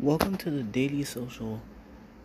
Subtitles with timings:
[0.00, 1.62] Welcome to the Daily Social,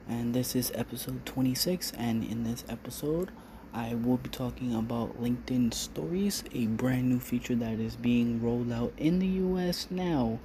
[0.07, 1.91] and this is episode 26.
[1.99, 3.29] And in this episode,
[3.71, 8.71] I will be talking about LinkedIn Stories, a brand new feature that is being rolled
[8.71, 10.39] out in the US now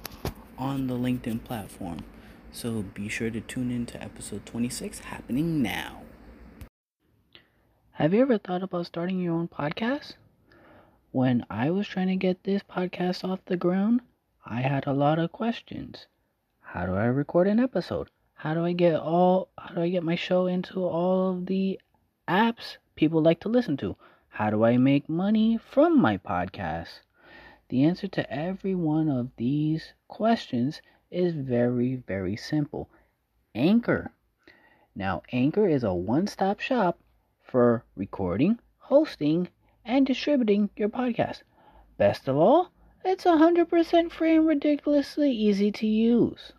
[0.59, 2.05] on the LinkedIn platform.
[2.51, 6.03] So be sure to tune in to episode 26 happening now.
[7.93, 10.13] Have you ever thought about starting your own podcast?
[11.11, 14.01] When I was trying to get this podcast off the ground,
[14.45, 16.05] I had a lot of questions.
[16.77, 18.09] How do I record an episode?
[18.33, 21.79] How do I get all how do I get my show into all of the
[22.27, 23.95] apps people like to listen to?
[24.27, 26.99] How do I make money from my podcast?
[27.69, 32.89] The answer to every one of these questions is very very simple.
[33.55, 34.11] Anchor.
[34.93, 36.99] Now, Anchor is a one-stop shop
[37.41, 39.47] for recording, hosting,
[39.85, 41.43] and distributing your podcast.
[41.97, 42.71] Best of all,
[43.05, 46.51] it's 100% free and ridiculously easy to use.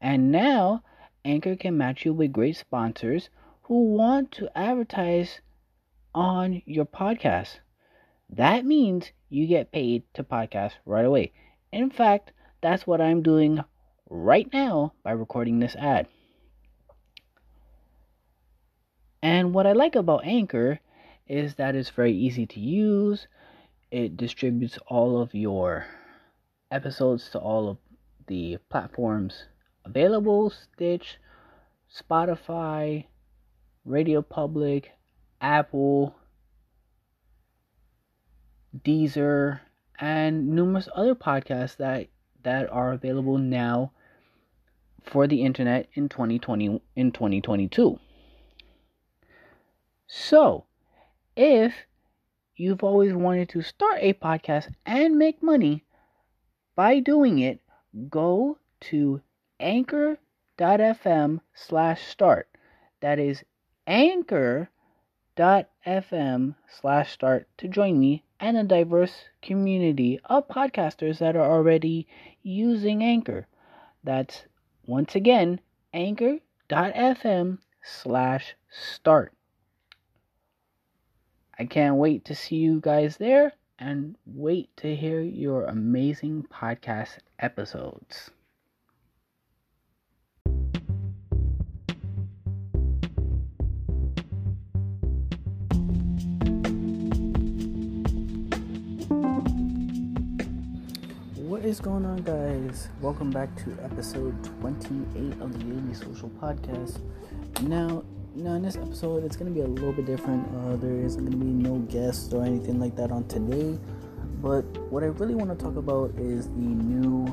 [0.00, 0.82] And now,
[1.24, 3.28] Anchor can match you with great sponsors
[3.62, 5.40] who want to advertise
[6.14, 7.60] on your podcast.
[8.30, 11.32] That means you get paid to podcast right away.
[11.70, 13.62] In fact, that's what I'm doing
[14.08, 16.08] right now by recording this ad.
[19.22, 20.80] And what I like about Anchor
[21.28, 23.28] is that it's very easy to use.
[23.90, 25.86] It distributes all of your
[26.70, 27.76] episodes to all of
[28.26, 29.44] the platforms
[29.84, 31.18] available Stitch,
[31.92, 33.06] Spotify,
[33.84, 34.92] Radio Public,
[35.40, 36.14] Apple,
[38.84, 39.60] Deezer,
[39.98, 42.08] and numerous other podcasts that
[42.42, 43.92] that are available now
[45.02, 47.98] for the internet in 2020 in 2022.
[50.06, 50.64] So,
[51.36, 51.74] if
[52.56, 55.84] you've always wanted to start a podcast and make money
[56.74, 57.60] by doing it,
[58.08, 59.20] go to
[59.60, 62.48] anchor.fm slash start.
[63.00, 63.44] That is
[63.86, 64.68] anchor.fm
[66.68, 72.08] slash start to join me and a diverse community of podcasters that are already
[72.42, 73.46] using Anchor.
[74.02, 74.44] That's
[74.86, 75.60] once again
[75.92, 79.32] anchor.fm slash start.
[81.58, 87.18] I can't wait to see you guys there and wait to hear your amazing podcast
[87.38, 88.30] episodes.
[101.60, 102.88] What is going on, guys?
[103.02, 104.32] Welcome back to episode
[104.62, 106.98] 28 of the Daily Social Podcast.
[107.60, 108.02] Now,
[108.34, 110.48] now in this episode, it's going to be a little bit different.
[110.56, 113.78] Uh, there isn't going to be no guests or anything like that on today.
[114.40, 117.26] But what I really want to talk about is the new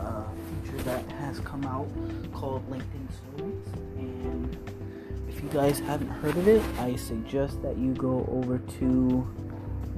[0.00, 0.24] uh,
[0.64, 1.86] feature that has come out
[2.32, 3.06] called LinkedIn
[3.36, 3.66] Stories.
[3.98, 4.58] And
[5.28, 9.28] if you guys haven't heard of it, I suggest that you go over to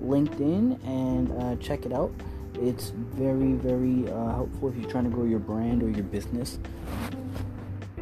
[0.05, 2.13] LinkedIn and uh, check it out
[2.61, 6.59] it's very, very uh, helpful if you're trying to grow your brand or your business.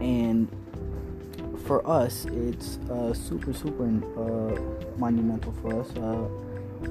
[0.01, 0.49] And
[1.65, 4.61] for us, it's uh, super, super uh,
[4.99, 6.27] monumental for us uh,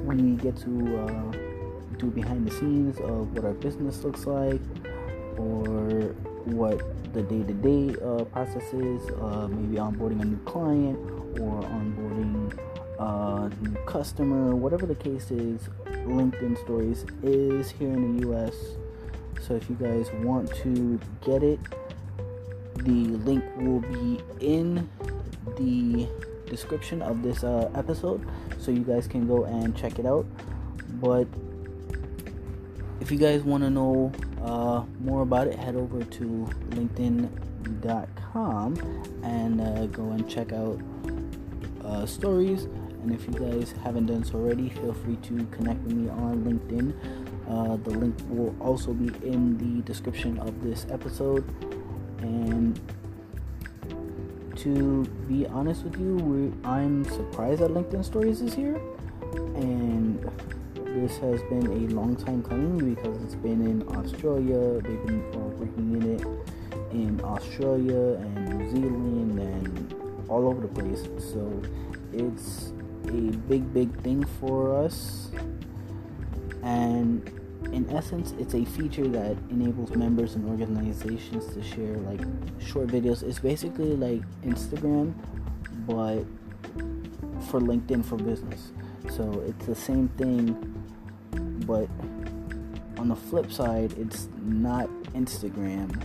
[0.06, 1.32] when we get to uh,
[1.98, 4.62] do behind the scenes of what our business looks like
[5.38, 6.80] or what
[7.14, 9.02] the day-to-day uh, process is
[9.50, 10.98] maybe onboarding a new client
[11.40, 12.58] or onboarding
[13.00, 15.70] a new customer whatever the case is
[16.08, 18.56] LinkedIn Stories is here in the US.
[19.46, 21.60] So if you guys want to get it,
[22.76, 24.90] the link will be in
[25.58, 26.08] the
[26.50, 28.26] description of this uh, episode
[28.58, 30.26] so you guys can go and check it out.
[31.02, 31.28] But
[33.00, 37.32] if you guys want to know uh, more about it, head over to linkedin.com
[39.24, 40.80] and uh, go and check out
[41.84, 42.68] uh, stories
[43.08, 46.44] and if you guys haven't done so already, feel free to connect with me on
[46.44, 46.94] LinkedIn.
[47.48, 51.46] Uh, the link will also be in the description of this episode.
[52.20, 52.78] And
[54.58, 58.76] to be honest with you, I'm surprised that LinkedIn Stories is here.
[59.56, 60.22] And
[60.84, 64.82] this has been a long time coming because it's been in Australia.
[64.82, 66.28] They've been uh, working in it
[66.92, 71.08] in Australia and New Zealand and all over the place.
[71.32, 71.62] So
[72.12, 72.74] it's
[73.10, 75.30] a big, big thing for us.
[76.64, 77.28] And
[77.72, 82.22] in essence, it's a feature that enables members and organizations to share like
[82.60, 83.24] short videos.
[83.24, 85.14] It's basically like Instagram,
[85.86, 86.24] but
[87.50, 88.72] for LinkedIn for business.
[89.10, 90.56] So it's the same thing,
[91.66, 91.88] but
[93.00, 96.02] on the flip side, it's not Instagram.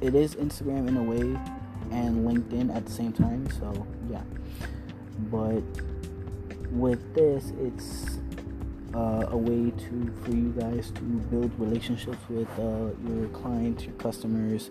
[0.00, 1.38] it is Instagram in a way
[1.90, 3.48] and LinkedIn at the same time.
[3.50, 4.22] So yeah,
[5.30, 5.62] but
[6.78, 8.18] with this, it's
[8.94, 13.94] uh, a way to for you guys to build relationships with uh, your clients, your
[13.94, 14.70] customers,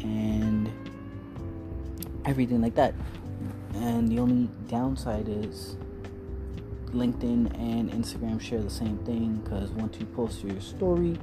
[0.00, 0.70] and
[2.24, 2.94] everything like that.
[3.74, 5.76] And the only downside is
[6.86, 11.18] LinkedIn and Instagram share the same thing because once you post your story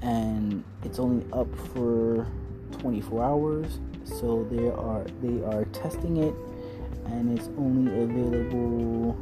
[0.00, 2.26] and it's only up for
[2.78, 6.34] 24 hours, so they are they are testing it
[7.06, 9.16] and it's only available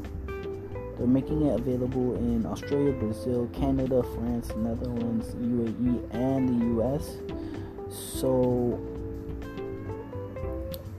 [1.00, 7.16] they're making it available in Australia, Brazil, Canada, France, Netherlands, UAE, and the US.
[7.88, 8.78] So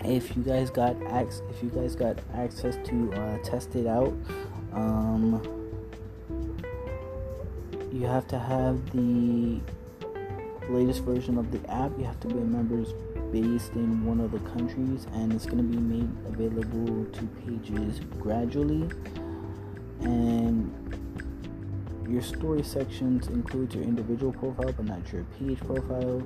[0.03, 4.11] if you guys got ac- if you guys got access to uh, test it out,
[4.73, 5.39] um,
[7.91, 9.59] you have to have the
[10.67, 11.91] latest version of the app.
[11.99, 12.83] You have to be a member
[13.31, 17.99] based in one of the countries, and it's going to be made available to pages
[18.19, 18.89] gradually
[20.01, 20.71] and
[22.11, 26.19] your story sections include your individual profile but not your page profile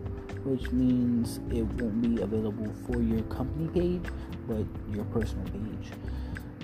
[0.44, 4.12] which means it won't be available for your company page
[4.48, 5.92] but your personal page.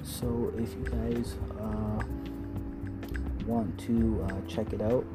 [0.03, 2.03] So if you guys uh,
[3.45, 5.05] want to uh, check it out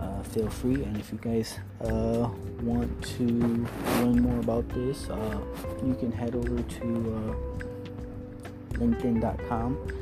[0.00, 0.84] uh, feel free.
[0.84, 2.28] And if you guys uh,
[2.62, 5.40] want to learn more about this uh,
[5.84, 6.84] you can head over to
[7.14, 9.97] uh, linkedin.com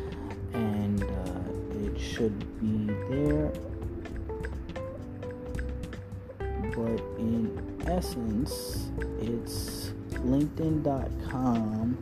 [0.54, 3.52] and uh, it should be there.
[6.74, 8.90] But in essence,
[9.20, 9.92] it's
[10.24, 11.98] LinkedIn.com.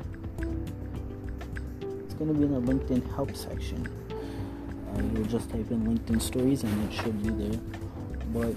[2.05, 3.89] It's going to be in the LinkedIn help section.
[4.11, 7.61] Uh, you'll just type in LinkedIn stories and it should be there.
[8.33, 8.55] But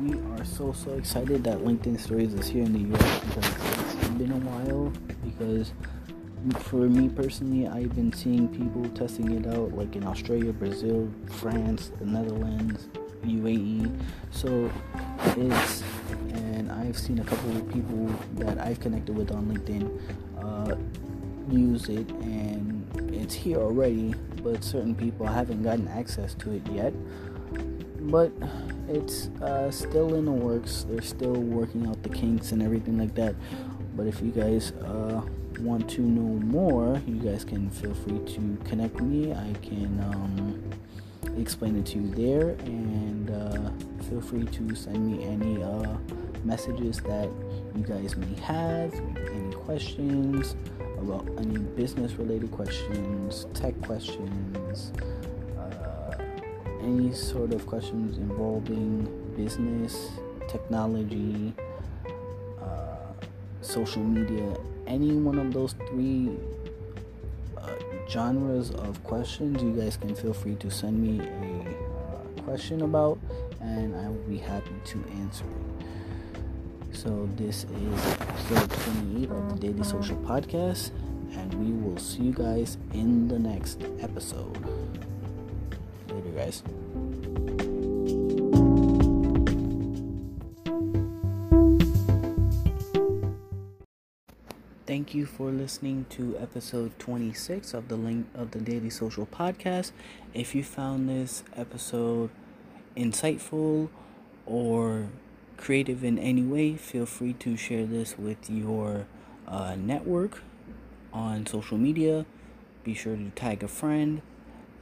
[0.00, 3.46] we are so so excited that LinkedIn stories is here in the US because
[3.94, 4.92] it's been a while
[5.24, 5.72] because
[6.60, 11.92] for me personally, I've been seeing people testing it out like in Australia, Brazil, France,
[11.98, 12.88] the Netherlands,
[13.24, 13.94] UAE.
[14.30, 14.70] So
[15.36, 15.82] it's,
[16.32, 18.06] and I've seen a couple of people
[18.36, 20.00] that I've connected with on LinkedIn
[20.42, 20.76] uh,
[21.50, 26.94] use it, and it's here already, but certain people haven't gotten access to it yet.
[28.10, 28.32] But
[28.88, 30.86] it's uh, still in the works.
[30.88, 33.34] They're still working out the kinks and everything like that.
[33.94, 35.20] But if you guys uh,
[35.62, 39.32] want to know more, you guys can feel free to connect with me.
[39.32, 40.62] I can um,
[41.38, 45.96] explain it to you there, and uh, feel free to send me any uh,
[46.44, 47.28] messages that
[47.76, 48.92] you guys may have,
[49.32, 50.56] any questions
[50.98, 54.92] about any business related questions, tech questions,
[55.58, 56.14] uh,
[56.82, 60.10] any sort of questions involving business,
[60.48, 61.54] technology,
[62.60, 63.12] uh,
[63.60, 64.54] social media,
[64.90, 66.30] any one of those three
[67.56, 67.68] uh,
[68.08, 73.18] genres of questions, you guys can feel free to send me a uh, question about,
[73.60, 76.96] and I will be happy to answer it.
[76.96, 78.06] So, this is
[78.50, 80.90] episode 28 of the Daily Social Podcast,
[81.34, 84.58] and we will see you guys in the next episode.
[86.08, 87.69] Later, guys.
[94.90, 99.92] Thank you for listening to episode 26 of the link of the Daily Social Podcast.
[100.34, 102.30] If you found this episode
[102.96, 103.88] insightful
[104.46, 105.06] or
[105.56, 109.06] creative in any way, feel free to share this with your
[109.46, 110.42] uh, network
[111.12, 112.26] on social media.
[112.82, 114.22] Be sure to tag a friend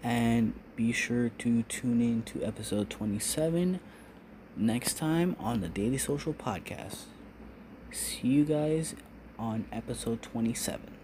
[0.02, 3.78] and be sure to tune in to episode 27
[4.56, 7.00] next time on the Daily Social Podcast.
[7.92, 8.94] See you guys
[9.38, 10.97] on episode 27.